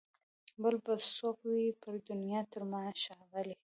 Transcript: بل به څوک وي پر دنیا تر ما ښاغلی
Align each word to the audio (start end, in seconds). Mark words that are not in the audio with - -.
بل 0.61 0.75
به 0.85 0.93
څوک 1.15 1.37
وي 1.51 1.67
پر 1.81 1.93
دنیا 2.09 2.41
تر 2.51 2.61
ما 2.71 2.81
ښاغلی 3.01 3.55